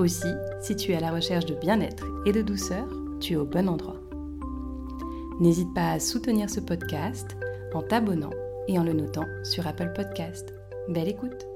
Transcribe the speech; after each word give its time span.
Aussi, 0.00 0.32
si 0.62 0.76
tu 0.76 0.92
es 0.92 0.96
à 0.96 1.00
la 1.00 1.12
recherche 1.12 1.44
de 1.44 1.54
bien-être 1.54 2.06
et 2.24 2.32
de 2.32 2.40
douceur, 2.40 2.88
tu 3.20 3.34
es 3.34 3.36
au 3.36 3.44
bon 3.44 3.68
endroit. 3.68 4.00
N'hésite 5.40 5.74
pas 5.74 5.90
à 5.90 6.00
soutenir 6.00 6.48
ce 6.48 6.60
podcast 6.60 7.36
en 7.74 7.82
t'abonnant 7.82 8.30
et 8.66 8.78
en 8.78 8.82
le 8.82 8.94
notant 8.94 9.26
sur 9.44 9.66
Apple 9.66 9.92
Podcast. 9.94 10.54
Belle 10.88 11.08
écoute 11.08 11.46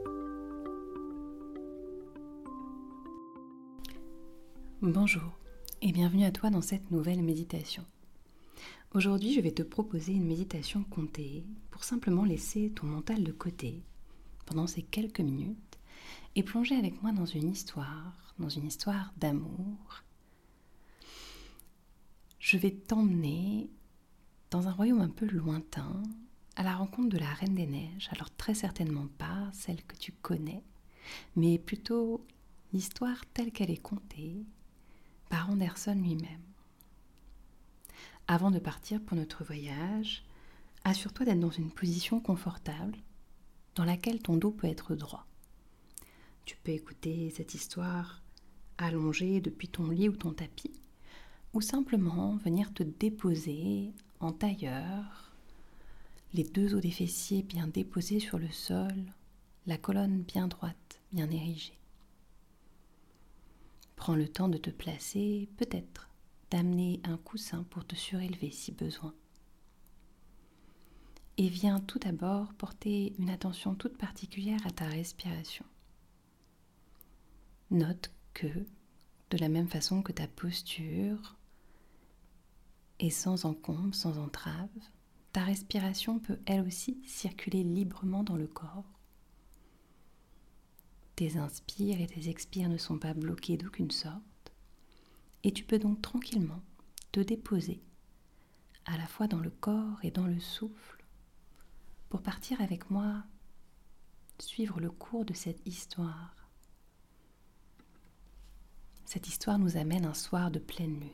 Bonjour 4.82 5.38
et 5.80 5.90
bienvenue 5.90 6.26
à 6.26 6.30
toi 6.30 6.50
dans 6.50 6.60
cette 6.60 6.90
nouvelle 6.90 7.22
méditation. 7.22 7.86
Aujourd'hui, 8.92 9.32
je 9.32 9.40
vais 9.40 9.52
te 9.52 9.62
proposer 9.62 10.12
une 10.12 10.26
méditation 10.26 10.84
comptée 10.90 11.46
pour 11.70 11.82
simplement 11.82 12.26
laisser 12.26 12.72
ton 12.76 12.88
mental 12.88 13.24
de 13.24 13.32
côté 13.32 13.82
pendant 14.44 14.66
ces 14.66 14.82
quelques 14.82 15.20
minutes 15.20 15.56
et 16.36 16.42
plonger 16.42 16.76
avec 16.76 17.02
moi 17.02 17.12
dans 17.12 17.26
une 17.26 17.50
histoire 17.50 18.24
dans 18.38 18.48
une 18.48 18.66
histoire 18.66 19.12
d'amour, 19.16 20.02
je 22.38 22.56
vais 22.56 22.72
t'emmener 22.72 23.70
dans 24.50 24.68
un 24.68 24.72
royaume 24.72 25.00
un 25.00 25.08
peu 25.08 25.26
lointain, 25.26 26.02
à 26.56 26.62
la 26.62 26.76
rencontre 26.76 27.08
de 27.08 27.18
la 27.18 27.32
Reine 27.32 27.54
des 27.54 27.66
Neiges. 27.66 28.08
Alors 28.12 28.34
très 28.36 28.54
certainement 28.54 29.08
pas 29.18 29.50
celle 29.52 29.82
que 29.84 29.96
tu 29.96 30.12
connais, 30.12 30.62
mais 31.36 31.58
plutôt 31.58 32.24
l'histoire 32.72 33.24
telle 33.32 33.52
qu'elle 33.52 33.70
est 33.70 33.76
contée 33.76 34.44
par 35.28 35.50
Anderson 35.50 35.94
lui-même. 35.94 36.42
Avant 38.26 38.50
de 38.50 38.58
partir 38.58 39.02
pour 39.02 39.16
notre 39.16 39.44
voyage, 39.44 40.24
assure-toi 40.84 41.26
d'être 41.26 41.40
dans 41.40 41.50
une 41.50 41.70
position 41.70 42.20
confortable 42.20 42.96
dans 43.74 43.84
laquelle 43.84 44.22
ton 44.22 44.36
dos 44.36 44.50
peut 44.52 44.68
être 44.68 44.94
droit. 44.94 45.26
Tu 46.45 46.56
peux 46.56 46.73
écouter 46.73 47.31
cette 47.31 47.55
histoire 47.55 48.23
allongé 48.77 49.41
depuis 49.41 49.69
ton 49.69 49.89
lit 49.89 50.09
ou 50.09 50.17
ton 50.17 50.33
tapis, 50.33 50.81
ou 51.53 51.61
simplement 51.61 52.37
venir 52.37 52.75
te 52.75 52.83
déposer 52.83 53.92
en 54.20 54.33
tailleur, 54.33 55.33
les 56.34 56.45
deux 56.45 56.75
os 56.75 56.83
des 56.83 56.91
fessiers 56.91 57.42
bien 57.42 57.69
déposés 57.69 58.20
sur 58.20 58.39
le 58.39 58.50
sol, 58.50 59.12
la 59.67 59.78
colonne 59.78 60.22
bien 60.22 60.48
droite, 60.48 61.00
bien 61.12 61.31
érigée. 61.31 61.78
Prends 63.97 64.17
le 64.17 64.28
temps 64.28 64.48
de 64.48 64.59
te 64.59 64.70
placer, 64.70 65.48
peut-être 65.56 66.11
d'amener 66.50 67.00
un 67.05 67.17
coussin 67.17 67.65
pour 67.70 67.87
te 67.87 67.95
surélever 67.95 68.50
si 68.50 68.72
besoin. 68.72 69.15
Et 71.39 71.48
viens 71.48 71.81
tout 71.81 71.98
d'abord 71.98 72.53
porter 72.55 73.15
une 73.19 73.31
attention 73.31 73.75
toute 73.75 73.97
particulière 73.97 74.65
à 74.67 74.70
ta 74.70 74.87
respiration. 74.87 75.65
Note 77.75 78.12
que, 78.34 78.47
de 79.30 79.36
la 79.36 79.48
même 79.48 79.67
façon 79.67 80.00
que 80.00 80.12
ta 80.12 80.28
posture 80.28 81.34
est 83.00 83.10
sans 83.10 83.47
encombre, 83.47 83.97
sans 83.97 84.19
entrave, 84.19 84.71
ta 85.32 85.43
respiration 85.43 86.21
peut 86.21 86.38
elle 86.47 86.65
aussi 86.65 87.03
circuler 87.04 87.65
librement 87.65 88.22
dans 88.22 88.37
le 88.37 88.47
corps. 88.47 89.00
Tes 91.16 91.37
inspires 91.37 92.00
et 92.00 92.06
tes 92.06 92.28
expires 92.28 92.69
ne 92.69 92.78
sont 92.78 93.00
pas 93.00 93.12
bloqués 93.12 93.56
d'aucune 93.56 93.91
sorte, 93.91 94.53
et 95.43 95.50
tu 95.50 95.65
peux 95.65 95.81
donc 95.81 96.00
tranquillement 96.00 96.62
te 97.10 97.19
déposer 97.19 97.82
à 98.84 98.97
la 98.97 99.06
fois 99.09 99.27
dans 99.27 99.41
le 99.41 99.50
corps 99.50 99.98
et 100.04 100.12
dans 100.12 100.28
le 100.28 100.38
souffle 100.38 101.04
pour 102.09 102.22
partir 102.22 102.60
avec 102.60 102.88
moi 102.88 103.25
suivre 104.38 104.78
le 104.78 104.93
cours 104.93 105.25
de 105.25 105.34
cette 105.34 105.66
histoire 105.66 106.44
cette 109.14 109.28
histoire 109.28 109.60
nous 109.60 109.76
amène 109.76 110.06
un 110.06 110.12
soir 110.12 110.50
de 110.50 110.58
pleine 110.58 110.98
lune. 110.98 111.08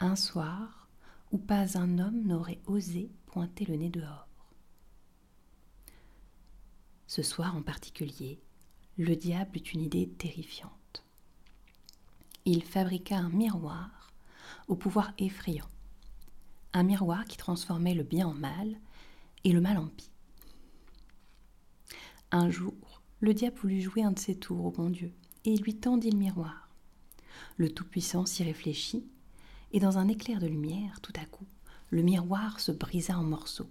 Un 0.00 0.16
soir 0.16 0.88
où 1.30 1.36
pas 1.36 1.76
un 1.76 1.98
homme 1.98 2.22
n'aurait 2.22 2.62
osé 2.64 3.10
pointer 3.26 3.66
le 3.66 3.76
nez 3.76 3.90
dehors. 3.90 4.26
Ce 7.06 7.22
soir 7.22 7.54
en 7.54 7.60
particulier, 7.60 8.40
le 8.96 9.14
diable 9.14 9.58
eut 9.58 9.72
une 9.74 9.82
idée 9.82 10.08
terrifiante. 10.08 11.04
Il 12.46 12.64
fabriqua 12.64 13.18
un 13.18 13.28
miroir 13.28 14.10
au 14.68 14.74
pouvoir 14.74 15.12
effrayant, 15.18 15.68
un 16.72 16.82
miroir 16.82 17.26
qui 17.26 17.36
transformait 17.36 17.92
le 17.92 18.04
bien 18.04 18.26
en 18.26 18.32
mal 18.32 18.80
et 19.44 19.52
le 19.52 19.60
mal 19.60 19.76
en 19.76 19.88
pis. 19.88 20.10
Un 22.30 22.48
jour, 22.48 23.02
le 23.20 23.34
diable 23.34 23.58
voulut 23.58 23.82
jouer 23.82 24.02
un 24.02 24.12
de 24.12 24.18
ses 24.18 24.38
tours 24.38 24.64
au 24.64 24.70
bon 24.70 24.88
Dieu 24.88 25.12
et 25.48 25.56
lui 25.56 25.74
tendit 25.74 26.10
le 26.10 26.18
miroir. 26.18 26.68
Le 27.56 27.72
Tout-Puissant 27.72 28.26
s'y 28.26 28.44
réfléchit, 28.44 29.06
et 29.72 29.80
dans 29.80 29.96
un 29.96 30.06
éclair 30.06 30.40
de 30.40 30.46
lumière, 30.46 31.00
tout 31.00 31.12
à 31.18 31.24
coup, 31.24 31.46
le 31.88 32.02
miroir 32.02 32.60
se 32.60 32.70
brisa 32.70 33.18
en 33.18 33.22
morceaux. 33.24 33.70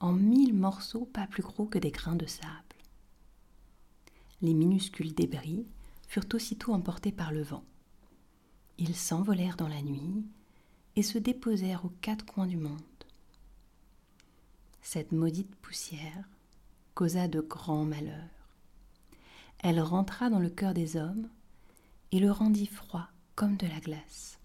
En 0.00 0.12
mille 0.12 0.54
morceaux 0.54 1.04
pas 1.04 1.26
plus 1.26 1.42
gros 1.42 1.66
que 1.66 1.78
des 1.78 1.90
grains 1.90 2.16
de 2.16 2.24
sable. 2.24 2.48
Les 4.40 4.54
minuscules 4.54 5.14
débris 5.14 5.66
furent 6.08 6.24
aussitôt 6.32 6.72
emportés 6.72 7.12
par 7.12 7.32
le 7.32 7.42
vent. 7.42 7.64
Ils 8.78 8.96
s'envolèrent 8.96 9.56
dans 9.56 9.68
la 9.68 9.82
nuit 9.82 10.24
et 10.96 11.02
se 11.02 11.18
déposèrent 11.18 11.84
aux 11.84 11.92
quatre 12.00 12.24
coins 12.24 12.46
du 12.46 12.56
monde. 12.56 12.80
Cette 14.80 15.12
maudite 15.12 15.54
poussière 15.56 16.30
causa 16.94 17.28
de 17.28 17.42
grands 17.42 17.84
malheurs 17.84 18.41
elle 19.62 19.80
rentra 19.80 20.28
dans 20.28 20.40
le 20.40 20.50
cœur 20.50 20.74
des 20.74 20.96
hommes 20.96 21.28
et 22.10 22.18
le 22.18 22.30
rendit 22.30 22.66
froid 22.66 23.08
comme 23.36 23.56
de 23.56 23.66
la 23.66 23.80
glace. 23.80 24.38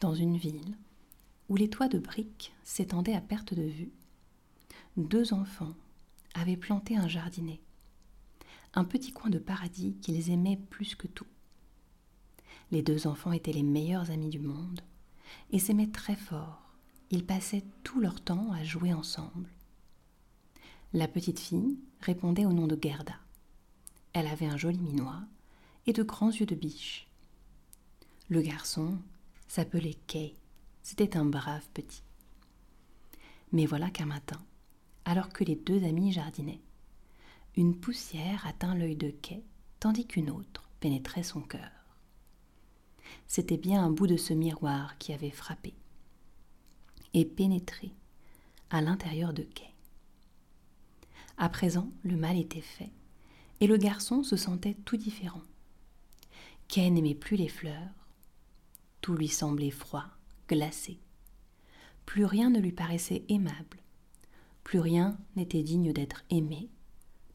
Dans 0.00 0.14
une 0.14 0.36
ville 0.36 0.76
où 1.48 1.56
les 1.56 1.70
toits 1.70 1.88
de 1.88 1.98
briques 1.98 2.52
s'étendaient 2.62 3.14
à 3.14 3.20
perte 3.20 3.54
de 3.54 3.62
vue, 3.62 3.92
deux 4.96 5.32
enfants 5.32 5.74
avaient 6.34 6.56
planté 6.56 6.96
un 6.96 7.08
jardinet, 7.08 7.60
un 8.74 8.84
petit 8.84 9.12
coin 9.12 9.30
de 9.30 9.38
paradis 9.38 9.96
qu'ils 10.02 10.30
aimaient 10.30 10.60
plus 10.70 10.94
que 10.94 11.06
tout. 11.06 11.26
Les 12.70 12.82
deux 12.82 13.06
enfants 13.06 13.32
étaient 13.32 13.52
les 13.52 13.62
meilleurs 13.62 14.10
amis 14.10 14.30
du 14.30 14.38
monde 14.38 14.80
et 15.50 15.58
s'aimaient 15.58 15.90
très 15.90 16.16
fort. 16.16 16.62
Ils 17.10 17.24
passaient 17.24 17.64
tout 17.82 18.00
leur 18.00 18.20
temps 18.20 18.52
à 18.52 18.64
jouer 18.64 18.92
ensemble. 18.92 19.53
La 20.96 21.08
petite 21.08 21.40
fille 21.40 21.76
répondait 22.02 22.46
au 22.46 22.52
nom 22.52 22.68
de 22.68 22.78
Gerda. 22.80 23.16
Elle 24.12 24.28
avait 24.28 24.46
un 24.46 24.56
joli 24.56 24.78
minois 24.78 25.22
et 25.88 25.92
de 25.92 26.04
grands 26.04 26.30
yeux 26.30 26.46
de 26.46 26.54
biche. 26.54 27.08
Le 28.28 28.40
garçon 28.40 28.96
s'appelait 29.48 29.96
Kay. 30.06 30.36
C'était 30.84 31.16
un 31.16 31.24
brave 31.24 31.66
petit. 31.74 32.04
Mais 33.50 33.66
voilà 33.66 33.90
qu'un 33.90 34.06
matin, 34.06 34.40
alors 35.04 35.30
que 35.30 35.42
les 35.42 35.56
deux 35.56 35.82
amis 35.82 36.12
jardinaient, 36.12 36.60
une 37.56 37.76
poussière 37.76 38.46
atteint 38.46 38.76
l'œil 38.76 38.94
de 38.94 39.10
Kay, 39.10 39.42
tandis 39.80 40.06
qu'une 40.06 40.30
autre 40.30 40.70
pénétrait 40.78 41.24
son 41.24 41.40
cœur. 41.40 41.72
C'était 43.26 43.56
bien 43.56 43.82
un 43.82 43.90
bout 43.90 44.06
de 44.06 44.16
ce 44.16 44.32
miroir 44.32 44.96
qui 44.98 45.12
avait 45.12 45.30
frappé 45.30 45.74
et 47.14 47.24
pénétré 47.24 47.90
à 48.70 48.80
l'intérieur 48.80 49.32
de 49.32 49.42
Kay. 49.42 49.73
À 51.36 51.48
présent, 51.48 51.90
le 52.04 52.16
mal 52.16 52.38
était 52.38 52.60
fait, 52.60 52.92
et 53.60 53.66
le 53.66 53.76
garçon 53.76 54.22
se 54.22 54.36
sentait 54.36 54.76
tout 54.84 54.96
différent. 54.96 55.42
Kay 56.68 56.90
n'aimait 56.90 57.14
plus 57.14 57.36
les 57.36 57.48
fleurs, 57.48 58.08
tout 59.00 59.14
lui 59.14 59.28
semblait 59.28 59.70
froid, 59.70 60.06
glacé. 60.48 60.98
Plus 62.06 62.24
rien 62.24 62.50
ne 62.50 62.60
lui 62.60 62.72
paraissait 62.72 63.24
aimable, 63.28 63.78
plus 64.62 64.78
rien 64.78 65.18
n'était 65.36 65.62
digne 65.62 65.92
d'être 65.92 66.24
aimé, 66.30 66.68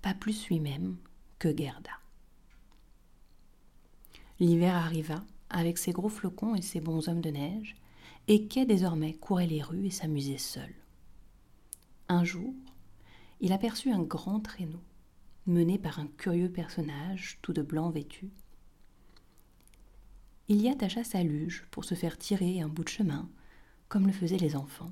pas 0.02 0.14
plus 0.14 0.48
lui-même 0.48 0.98
que 1.38 1.56
Gerda. 1.56 1.92
L'hiver 4.40 4.76
arriva 4.76 5.24
avec 5.50 5.78
ses 5.78 5.92
gros 5.92 6.10
flocons 6.10 6.56
et 6.56 6.62
ses 6.62 6.80
bons 6.80 7.10
hommes 7.10 7.22
de 7.22 7.32
neige, 7.32 7.76
et 8.28 8.48
Kay 8.48 8.66
désormais 8.66 9.14
courait 9.14 9.48
les 9.48 9.62
rues 9.62 9.88
et 9.88 9.92
s'amusait 9.92 10.38
seul. 10.38 10.74
Un 12.08 12.24
jour, 12.24 12.54
il 13.40 13.54
aperçut 13.54 13.92
un 13.92 14.02
grand 14.02 14.40
traîneau, 14.40 14.82
mené 15.46 15.78
par 15.78 16.00
un 16.00 16.08
curieux 16.08 16.52
personnage 16.52 17.40
tout 17.42 17.54
de 17.54 17.62
blanc 17.62 17.90
vêtu. 17.90 18.30
Il 20.48 20.62
y 20.62 20.70
attacha 20.70 21.04
sa 21.04 21.24
luge 21.24 21.66
pour 21.72 21.86
se 21.86 21.96
faire 21.96 22.18
tirer 22.18 22.62
un 22.62 22.68
bout 22.68 22.84
de 22.84 22.90
chemin, 22.90 23.30
comme 23.88 24.08
le 24.08 24.14
faisaient 24.14 24.38
les 24.38 24.56
enfants, 24.56 24.92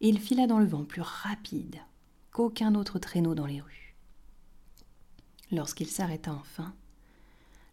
et 0.00 0.08
il 0.08 0.18
fila 0.18 0.46
dans 0.46 0.58
le 0.58 0.66
vent 0.66 0.84
plus 0.84 1.02
rapide 1.02 1.78
qu'aucun 2.30 2.74
autre 2.74 2.98
traîneau 2.98 3.34
dans 3.34 3.46
les 3.46 3.60
rues. 3.60 3.96
Lorsqu'il 5.50 5.88
s'arrêta 5.88 6.32
enfin, 6.32 6.74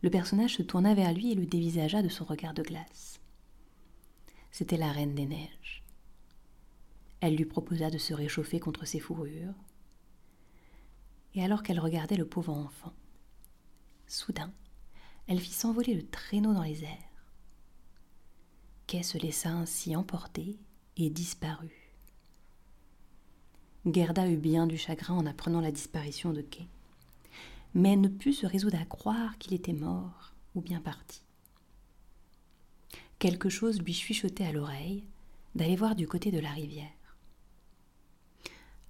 le 0.02 0.10
personnage 0.10 0.56
se 0.56 0.64
tourna 0.64 0.94
vers 0.94 1.14
lui 1.14 1.32
et 1.32 1.36
le 1.36 1.46
dévisagea 1.46 2.02
de 2.02 2.10
son 2.10 2.26
regard 2.26 2.54
de 2.54 2.64
glace. 2.64 3.20
C'était 4.52 4.78
la 4.78 4.92
reine 4.92 5.16
des 5.16 5.26
neiges. 5.26 5.84
Elle 7.20 7.36
lui 7.36 7.46
proposa 7.46 7.90
de 7.90 7.98
se 7.98 8.14
réchauffer 8.14 8.60
contre 8.60 8.86
ses 8.86 9.00
fourrures. 9.00 9.54
Et 11.34 11.44
alors 11.44 11.64
qu'elle 11.64 11.80
regardait 11.80 12.16
le 12.16 12.28
pauvre 12.28 12.54
enfant, 12.54 12.94
soudain, 14.08 14.52
elle 15.28 15.40
fit 15.40 15.54
s'envoler 15.54 15.94
le 15.94 16.08
traîneau 16.08 16.54
dans 16.54 16.64
les 16.64 16.84
airs. 16.84 16.98
Kay 18.88 19.04
se 19.04 19.18
laissa 19.18 19.50
ainsi 19.50 19.96
emporter 19.96 20.58
et 20.96 21.10
disparut. 21.10 21.94
Gerda 23.86 24.30
eut 24.30 24.38
bien 24.38 24.68
du 24.68 24.78
chagrin 24.78 25.14
en 25.16 25.26
apprenant 25.26 25.62
la 25.62 25.72
disparition 25.72 26.34
de 26.34 26.42
Kay, 26.42 26.68
mais 27.74 27.96
ne 27.96 28.08
put 28.08 28.34
se 28.34 28.46
résoudre 28.46 28.80
à 28.80 28.86
croire 28.86 29.38
qu'il 29.38 29.54
était 29.54 29.74
mort 29.74 30.34
ou 30.56 30.62
bien 30.62 30.80
parti. 30.80 31.22
Quelque 33.20 33.50
chose 33.50 33.82
lui 33.82 33.94
chuchotait 33.94 34.46
à 34.46 34.52
l'oreille 34.52 35.04
d'aller 35.56 35.76
voir 35.76 35.96
du 35.96 36.08
côté 36.08 36.32
de 36.32 36.40
la 36.40 36.52
rivière. 36.52 36.97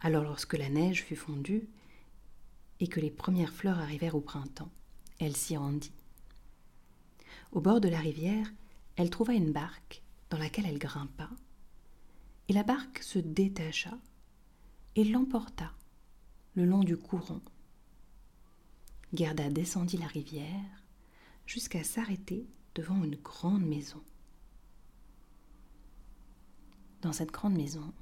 Alors 0.01 0.23
lorsque 0.23 0.53
la 0.53 0.69
neige 0.69 1.03
fut 1.03 1.15
fondue 1.15 1.67
et 2.79 2.87
que 2.87 2.99
les 2.99 3.11
premières 3.11 3.53
fleurs 3.53 3.79
arrivèrent 3.79 4.15
au 4.15 4.21
printemps, 4.21 4.71
elle 5.19 5.35
s'y 5.35 5.57
rendit. 5.57 5.93
Au 7.51 7.61
bord 7.61 7.81
de 7.81 7.89
la 7.89 7.99
rivière, 7.99 8.47
elle 8.95 9.09
trouva 9.09 9.33
une 9.33 9.51
barque 9.51 10.03
dans 10.29 10.37
laquelle 10.37 10.65
elle 10.65 10.79
grimpa, 10.79 11.29
et 12.49 12.53
la 12.53 12.63
barque 12.63 12.99
se 12.99 13.19
détacha 13.19 13.97
et 14.95 15.03
l'emporta 15.03 15.71
le 16.55 16.65
long 16.65 16.83
du 16.83 16.97
courant. 16.97 17.41
Gerda 19.13 19.49
descendit 19.49 19.97
la 19.97 20.07
rivière 20.07 20.83
jusqu'à 21.45 21.83
s'arrêter 21.83 22.45
devant 22.75 23.03
une 23.03 23.15
grande 23.15 23.65
maison. 23.65 24.01
Dans 27.01 27.13
cette 27.13 27.31
grande 27.31 27.55
maison, 27.55 27.93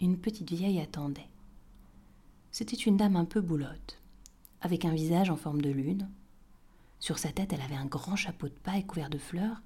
une 0.00 0.18
petite 0.18 0.52
vieille 0.52 0.80
attendait. 0.80 1.28
C'était 2.52 2.76
une 2.76 2.96
dame 2.96 3.16
un 3.16 3.24
peu 3.24 3.40
boulotte, 3.40 4.00
avec 4.60 4.84
un 4.84 4.92
visage 4.92 5.30
en 5.30 5.36
forme 5.36 5.60
de 5.60 5.70
lune. 5.70 6.08
Sur 7.00 7.18
sa 7.18 7.32
tête, 7.32 7.52
elle 7.52 7.60
avait 7.60 7.74
un 7.74 7.86
grand 7.86 8.16
chapeau 8.16 8.48
de 8.48 8.54
paille 8.54 8.86
couvert 8.86 9.10
de 9.10 9.18
fleurs. 9.18 9.60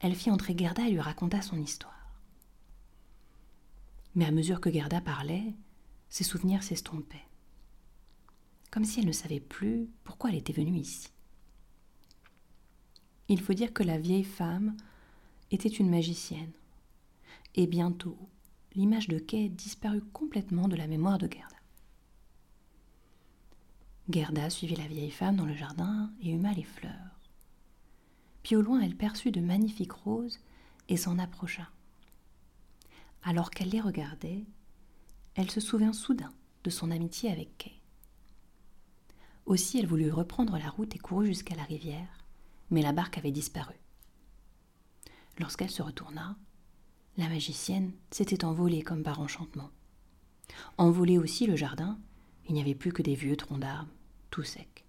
Elle 0.00 0.14
fit 0.14 0.30
entrer 0.30 0.56
Gerda 0.56 0.86
et 0.86 0.90
lui 0.90 1.00
raconta 1.00 1.42
son 1.42 1.60
histoire. 1.60 1.94
Mais 4.14 4.24
à 4.24 4.30
mesure 4.30 4.60
que 4.60 4.72
Gerda 4.72 5.00
parlait, 5.00 5.54
ses 6.08 6.24
souvenirs 6.24 6.62
s'estompaient, 6.62 7.26
comme 8.70 8.84
si 8.84 9.00
elle 9.00 9.06
ne 9.06 9.12
savait 9.12 9.40
plus 9.40 9.88
pourquoi 10.04 10.30
elle 10.30 10.36
était 10.36 10.52
venue 10.52 10.78
ici. 10.78 11.08
Il 13.28 13.40
faut 13.40 13.52
dire 13.52 13.72
que 13.72 13.82
la 13.82 13.98
vieille 13.98 14.24
femme 14.24 14.76
était 15.50 15.68
une 15.68 15.90
magicienne, 15.90 16.52
et 17.54 17.66
bientôt 17.66 18.16
l'image 18.74 19.08
de 19.08 19.18
Kay 19.18 19.48
disparut 19.48 20.02
complètement 20.12 20.68
de 20.68 20.76
la 20.76 20.86
mémoire 20.86 21.18
de 21.18 21.30
Gerda. 21.30 21.56
Gerda 24.10 24.50
suivit 24.50 24.76
la 24.76 24.86
vieille 24.86 25.10
femme 25.10 25.36
dans 25.36 25.46
le 25.46 25.54
jardin 25.54 26.10
et 26.22 26.30
huma 26.30 26.52
les 26.52 26.64
fleurs. 26.64 27.20
Puis 28.42 28.56
au 28.56 28.62
loin, 28.62 28.80
elle 28.80 28.96
perçut 28.96 29.30
de 29.30 29.40
magnifiques 29.40 29.92
roses 29.92 30.40
et 30.88 30.96
s'en 30.96 31.18
approcha. 31.18 31.68
Alors 33.22 33.50
qu'elle 33.50 33.68
les 33.68 33.80
regardait, 33.80 34.44
elle 35.34 35.50
se 35.50 35.60
souvint 35.60 35.92
soudain 35.92 36.32
de 36.64 36.70
son 36.70 36.90
amitié 36.90 37.30
avec 37.30 37.58
Kay. 37.58 37.74
Aussi, 39.44 39.78
elle 39.78 39.86
voulut 39.86 40.10
reprendre 40.10 40.58
la 40.58 40.68
route 40.68 40.94
et 40.94 40.98
courut 40.98 41.26
jusqu'à 41.26 41.54
la 41.54 41.64
rivière, 41.64 42.24
mais 42.70 42.82
la 42.82 42.92
barque 42.92 43.18
avait 43.18 43.30
disparu. 43.30 43.74
Lorsqu'elle 45.38 45.70
se 45.70 45.82
retourna, 45.82 46.36
la 47.18 47.28
magicienne 47.28 47.92
s'était 48.12 48.44
envolée 48.44 48.82
comme 48.82 49.02
par 49.02 49.20
enchantement. 49.20 49.70
Envolé 50.78 51.18
aussi 51.18 51.46
le 51.46 51.56
jardin, 51.56 51.98
il 52.48 52.54
n'y 52.54 52.60
avait 52.60 52.76
plus 52.76 52.92
que 52.92 53.02
des 53.02 53.16
vieux 53.16 53.36
troncs 53.36 53.60
d'arbres, 53.60 53.92
tout 54.30 54.44
secs. 54.44 54.84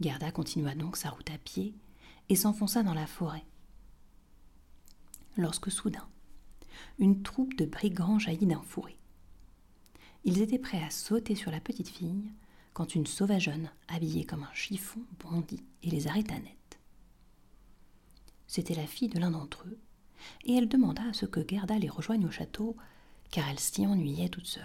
Gerda 0.00 0.30
continua 0.30 0.74
donc 0.74 0.96
sa 0.96 1.10
route 1.10 1.30
à 1.30 1.38
pied 1.38 1.74
et 2.28 2.36
s'enfonça 2.36 2.82
dans 2.82 2.94
la 2.94 3.06
forêt. 3.06 3.44
Lorsque 5.36 5.70
soudain, 5.70 6.08
une 6.98 7.22
troupe 7.22 7.56
de 7.56 7.64
brigands 7.64 8.18
jaillit 8.18 8.46
d'un 8.46 8.62
fourré. 8.62 8.98
Ils 10.24 10.42
étaient 10.42 10.58
prêts 10.58 10.82
à 10.82 10.90
sauter 10.90 11.34
sur 11.34 11.50
la 11.50 11.60
petite 11.60 11.88
fille 11.88 12.30
quand 12.74 12.94
une 12.94 13.06
sauvageonne, 13.06 13.70
habillée 13.88 14.24
comme 14.24 14.44
un 14.44 14.54
chiffon, 14.54 15.00
bondit 15.18 15.64
et 15.82 15.90
les 15.90 16.06
arrêta 16.06 16.38
net. 16.38 16.78
C'était 18.46 18.74
la 18.74 18.86
fille 18.86 19.08
de 19.08 19.18
l'un 19.18 19.30
d'entre 19.30 19.66
eux, 19.66 19.78
et 20.44 20.54
elle 20.54 20.68
demanda 20.68 21.02
à 21.02 21.12
ce 21.12 21.26
que 21.26 21.46
Gerda 21.46 21.78
les 21.78 21.88
rejoigne 21.88 22.26
au 22.26 22.30
château, 22.30 22.76
car 23.30 23.48
elle 23.48 23.60
s'y 23.60 23.86
ennuyait 23.86 24.28
toute 24.28 24.46
seule. 24.46 24.64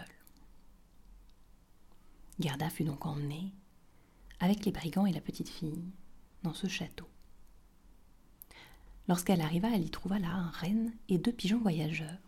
Gerda 2.39 2.69
fut 2.69 2.83
donc 2.83 3.05
emmenée, 3.05 3.53
avec 4.39 4.65
les 4.65 4.71
brigands 4.71 5.05
et 5.05 5.13
la 5.13 5.21
petite 5.21 5.49
fille, 5.49 5.85
dans 6.43 6.53
ce 6.53 6.67
château. 6.67 7.07
Lorsqu'elle 9.07 9.41
arriva, 9.41 9.69
elle 9.73 9.85
y 9.85 9.89
trouva 9.89 10.19
là 10.19 10.31
un 10.31 10.49
renne 10.49 10.91
et 11.09 11.17
deux 11.17 11.31
pigeons 11.31 11.59
voyageurs. 11.59 12.19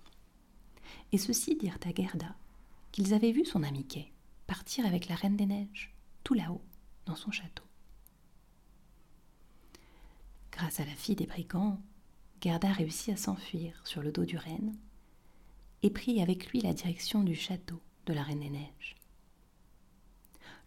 Et 1.11 1.17
ceux-ci 1.17 1.55
dirent 1.55 1.79
à 1.85 1.93
Gerda 1.93 2.35
qu'ils 2.91 3.13
avaient 3.13 3.31
vu 3.31 3.45
son 3.45 3.63
ami 3.63 3.85
Kay 3.85 4.11
partir 4.45 4.85
avec 4.85 5.09
la 5.09 5.15
Reine 5.15 5.35
des 5.35 5.45
Neiges, 5.45 5.93
tout 6.23 6.33
là-haut, 6.33 6.63
dans 7.05 7.15
son 7.15 7.31
château. 7.31 7.63
Grâce 10.51 10.79
à 10.79 10.85
la 10.85 10.95
fille 10.95 11.15
des 11.15 11.27
brigands, 11.27 11.79
Gerda 12.41 12.71
réussit 12.71 13.13
à 13.13 13.17
s'enfuir 13.17 13.81
sur 13.85 14.01
le 14.03 14.11
dos 14.11 14.25
du 14.25 14.37
renne 14.37 14.77
et 15.81 15.89
prit 15.89 16.21
avec 16.21 16.51
lui 16.51 16.61
la 16.61 16.73
direction 16.73 17.23
du 17.23 17.35
château 17.35 17.81
de 18.05 18.13
la 18.13 18.23
Reine 18.23 18.41
des 18.41 18.49
Neiges. 18.49 18.95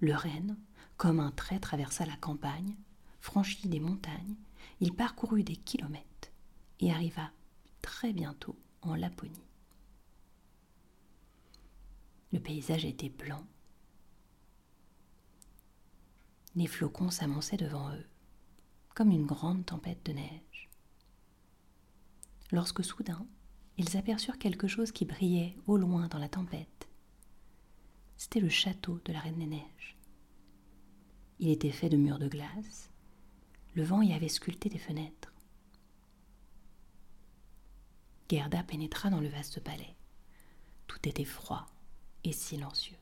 Le 0.00 0.14
renne, 0.14 0.56
comme 0.96 1.20
un 1.20 1.30
trait, 1.30 1.60
traversa 1.60 2.06
la 2.06 2.16
campagne, 2.16 2.74
franchit 3.20 3.68
des 3.68 3.80
montagnes, 3.80 4.36
il 4.80 4.94
parcourut 4.94 5.44
des 5.44 5.56
kilomètres 5.56 6.32
et 6.80 6.90
arriva 6.90 7.30
très 7.82 8.12
bientôt 8.12 8.56
en 8.82 8.94
Laponie. 8.94 9.46
Le 12.32 12.40
paysage 12.40 12.84
était 12.84 13.08
blanc. 13.08 13.44
Les 16.56 16.66
flocons 16.66 17.10
s'amonçaient 17.10 17.56
devant 17.56 17.92
eux, 17.94 18.06
comme 18.94 19.10
une 19.10 19.26
grande 19.26 19.66
tempête 19.66 20.04
de 20.04 20.12
neige 20.12 20.69
lorsque 22.52 22.84
soudain 22.84 23.26
ils 23.80 23.96
aperçurent 23.96 24.38
quelque 24.38 24.68
chose 24.68 24.92
qui 24.92 25.06
brillait 25.06 25.56
au 25.66 25.78
loin 25.78 26.06
dans 26.08 26.18
la 26.18 26.28
tempête. 26.28 26.88
C'était 28.18 28.40
le 28.40 28.50
château 28.50 29.00
de 29.06 29.12
la 29.14 29.20
Reine 29.20 29.38
des 29.38 29.46
Neiges. 29.46 29.96
Il 31.38 31.48
était 31.48 31.70
fait 31.70 31.88
de 31.88 31.96
murs 31.96 32.18
de 32.18 32.28
glace, 32.28 32.90
le 33.74 33.82
vent 33.82 34.02
y 34.02 34.12
avait 34.12 34.28
sculpté 34.28 34.68
des 34.68 34.78
fenêtres. 34.78 35.32
Gerda 38.30 38.62
pénétra 38.62 39.08
dans 39.08 39.20
le 39.20 39.28
vaste 39.28 39.60
palais. 39.60 39.96
Tout 40.86 41.08
était 41.08 41.24
froid 41.24 41.66
et 42.22 42.32
silencieux. 42.32 42.98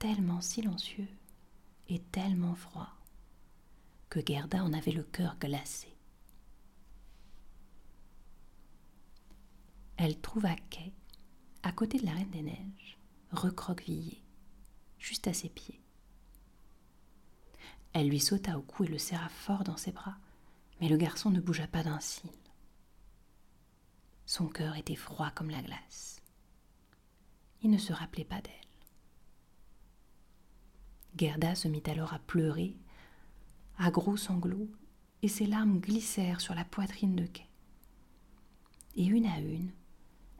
Tellement 0.00 0.40
silencieux 0.40 1.08
et 1.88 2.00
tellement 2.00 2.56
froid 2.56 2.88
que 4.08 4.20
Gerda 4.26 4.64
en 4.64 4.72
avait 4.72 4.90
le 4.90 5.04
cœur 5.04 5.36
glacé. 5.38 5.89
Elle 10.02 10.18
trouva 10.18 10.56
Kay, 10.70 10.94
à 11.62 11.72
côté 11.72 11.98
de 11.98 12.06
la 12.06 12.12
Reine 12.12 12.30
des 12.30 12.40
Neiges, 12.40 12.98
recroquevillée, 13.32 14.22
juste 14.98 15.28
à 15.28 15.34
ses 15.34 15.50
pieds. 15.50 15.78
Elle 17.92 18.08
lui 18.08 18.18
sauta 18.18 18.56
au 18.56 18.62
cou 18.62 18.84
et 18.84 18.88
le 18.88 18.96
serra 18.96 19.28
fort 19.28 19.62
dans 19.62 19.76
ses 19.76 19.92
bras, 19.92 20.16
mais 20.80 20.88
le 20.88 20.96
garçon 20.96 21.28
ne 21.28 21.38
bougea 21.38 21.66
pas 21.66 21.82
d'un 21.82 22.00
cil. 22.00 22.30
Son 24.24 24.46
cœur 24.46 24.76
était 24.76 24.96
froid 24.96 25.30
comme 25.32 25.50
la 25.50 25.60
glace. 25.60 26.22
Il 27.62 27.68
ne 27.68 27.76
se 27.76 27.92
rappelait 27.92 28.24
pas 28.24 28.40
d'elle. 28.40 28.54
Gerda 31.18 31.54
se 31.54 31.68
mit 31.68 31.82
alors 31.84 32.14
à 32.14 32.20
pleurer, 32.20 32.74
à 33.76 33.90
gros 33.90 34.16
sanglots, 34.16 34.70
et 35.20 35.28
ses 35.28 35.44
larmes 35.44 35.78
glissèrent 35.78 36.40
sur 36.40 36.54
la 36.54 36.64
poitrine 36.64 37.16
de 37.16 37.26
Kay. 37.26 37.44
Et 38.96 39.04
une 39.04 39.26
à 39.26 39.38
une, 39.40 39.72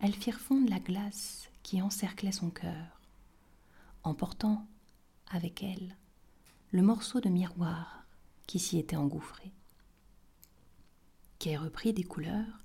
elles 0.01 0.15
firent 0.15 0.41
fondre 0.41 0.69
la 0.71 0.81
glace 0.81 1.51
qui 1.63 1.83
encerclait 1.83 2.33
son 2.33 2.51
cœur, 2.51 3.01
emportant 4.03 4.67
avec 5.31 5.63
elle 5.63 5.97
le 6.73 6.83
morceau 6.83 7.21
de 7.21 7.29
miroir 7.29 8.05
qui 8.47 8.59
s'y 8.59 8.79
était 8.79 8.97
engouffré. 8.97 9.53
Kay 11.39 11.57
reprit 11.57 11.93
des 11.93 12.05
couleurs 12.05 12.65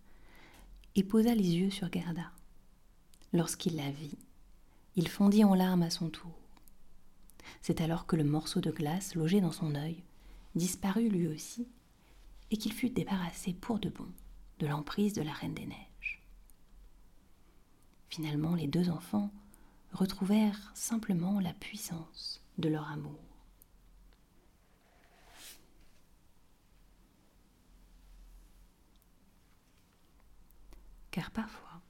et 0.96 1.04
posa 1.04 1.36
les 1.36 1.56
yeux 1.56 1.70
sur 1.70 1.92
Gerda. 1.92 2.32
Lorsqu'il 3.34 3.76
la 3.76 3.92
vit, 3.92 4.18
il 4.96 5.08
fondit 5.08 5.44
en 5.44 5.56
larmes 5.56 5.84
à 5.84 5.90
son 5.90 6.10
tour. 6.10 6.40
C'est 7.62 7.82
alors 7.82 8.06
que 8.06 8.16
le 8.16 8.24
morceau 8.24 8.62
de 8.62 8.72
glace 8.72 9.16
logé 9.16 9.42
dans 9.42 9.52
son 9.52 9.76
œil 9.76 10.04
disparut 10.56 11.10
lui 11.10 11.28
aussi 11.28 11.68
et 12.50 12.58
qu'il 12.58 12.74
fut 12.74 12.90
débarrassé 12.90 13.54
pour 13.54 13.80
de 13.80 13.90
bon 13.90 14.08
de 14.60 14.68
l'emprise 14.68 15.14
de 15.14 15.22
la 15.22 15.34
Reine 15.34 15.54
des 15.54 15.66
Neiges. 15.66 15.95
Finalement, 18.10 18.56
les 18.56 18.68
deux 18.68 18.90
enfants 18.90 19.32
retrouvèrent 19.92 20.72
simplement 20.74 21.40
la 21.40 21.54
puissance 21.54 22.42
de 22.58 22.70
leur 22.70 22.90
amour. 22.90 23.20
Car 31.12 31.32
parfois, 31.32 31.82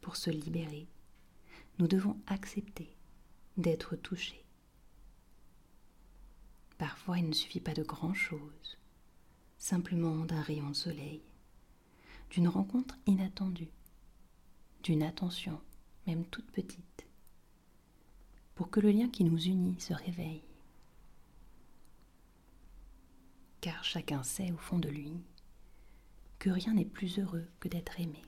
pour 0.00 0.16
se 0.16 0.30
libérer, 0.30 0.86
nous 1.78 1.86
devons 1.86 2.18
accepter 2.26 2.96
d'être 3.56 3.96
touchés. 3.96 4.44
Parfois, 6.78 7.18
il 7.18 7.28
ne 7.28 7.34
suffit 7.34 7.60
pas 7.60 7.74
de 7.74 7.82
grand-chose, 7.82 8.78
simplement 9.58 10.24
d'un 10.24 10.40
rayon 10.40 10.70
de 10.70 10.74
soleil, 10.74 11.22
d'une 12.30 12.48
rencontre 12.48 12.96
inattendue, 13.06 13.70
d'une 14.84 15.02
attention, 15.02 15.60
même 16.06 16.24
toute 16.26 16.50
petite, 16.52 17.06
pour 18.54 18.70
que 18.70 18.80
le 18.80 18.90
lien 18.90 19.08
qui 19.08 19.24
nous 19.24 19.42
unit 19.42 19.80
se 19.80 19.94
réveille. 19.94 20.42
Car 23.62 23.82
chacun 23.82 24.22
sait 24.22 24.52
au 24.52 24.58
fond 24.58 24.78
de 24.78 24.90
lui 24.90 25.14
que 26.38 26.50
rien 26.50 26.74
n'est 26.74 26.84
plus 26.84 27.18
heureux 27.18 27.46
que 27.60 27.68
d'être 27.68 27.98
aimé. 27.98 28.22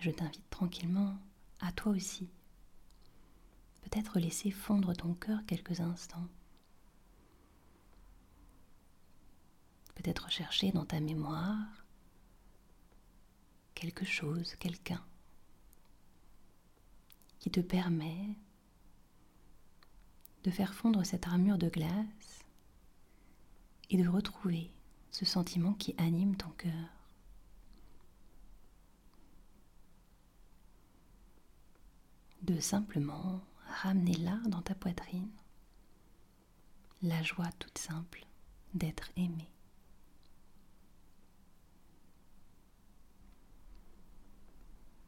je 0.00 0.10
t'invite 0.10 0.48
tranquillement 0.48 1.14
à 1.60 1.72
toi 1.72 1.92
aussi. 1.92 2.30
Peut-être 3.82 4.18
laisser 4.18 4.50
fondre 4.50 4.94
ton 4.94 5.14
cœur 5.14 5.40
quelques 5.46 5.80
instants. 5.80 6.28
Peut-être 9.94 10.30
chercher 10.30 10.72
dans 10.72 10.86
ta 10.86 11.00
mémoire 11.00 11.84
quelque 13.74 14.04
chose, 14.04 14.54
quelqu'un 14.56 15.04
qui 17.38 17.50
te 17.50 17.60
permet 17.60 18.36
de 20.44 20.50
faire 20.50 20.74
fondre 20.74 21.04
cette 21.04 21.26
armure 21.26 21.58
de 21.58 21.68
glace 21.68 22.44
et 23.90 24.02
de 24.02 24.08
retrouver 24.08 24.70
ce 25.10 25.24
sentiment 25.24 25.74
qui 25.74 25.94
anime 25.98 26.36
ton 26.36 26.50
cœur. 26.50 26.99
Simplement 32.58 33.40
ramener 33.82 34.14
là 34.14 34.40
dans 34.46 34.62
ta 34.62 34.74
poitrine 34.74 35.30
la 37.02 37.22
joie 37.22 37.50
toute 37.58 37.78
simple 37.78 38.26
d'être 38.74 39.10
aimé. 39.16 39.48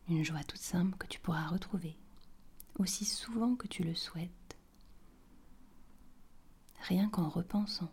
Une 0.08 0.25
joie 0.25 0.44
toute 0.44 0.61
simple 0.61 0.96
que 0.99 1.06
tu 1.06 1.20
pourras 1.20 1.46
retrouver 1.49 1.96
aussi 2.78 3.04
souvent 3.04 3.54
que 3.54 3.68
tu 3.68 3.82
le 3.82 3.94
souhaites, 3.94 4.56
rien 6.82 7.08
qu'en 7.08 7.28
repensant 7.28 7.92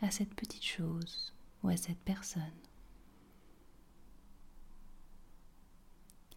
à 0.00 0.10
cette 0.10 0.34
petite 0.34 0.64
chose 0.64 1.34
ou 1.62 1.68
à 1.68 1.76
cette 1.76 2.00
personne 2.00 2.42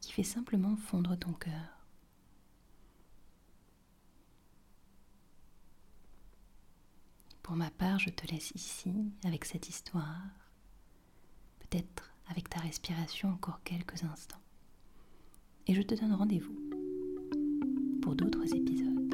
qui 0.01 0.11
fait 0.11 0.23
simplement 0.23 0.75
fondre 0.75 1.17
ton 1.17 1.33
cœur. 1.33 1.82
Pour 7.43 7.57
ma 7.57 7.69
part, 7.71 7.99
je 7.99 8.09
te 8.09 8.25
laisse 8.31 8.51
ici 8.55 8.93
avec 9.25 9.43
cette 9.43 9.67
histoire, 9.67 10.21
peut-être 11.59 12.13
avec 12.29 12.49
ta 12.49 12.59
respiration 12.61 13.29
encore 13.29 13.61
quelques 13.63 14.03
instants. 14.05 14.41
Et 15.67 15.73
je 15.75 15.81
te 15.81 15.93
donne 15.93 16.13
rendez-vous 16.13 16.55
pour 18.01 18.15
d'autres 18.15 18.55
épisodes. 18.55 19.12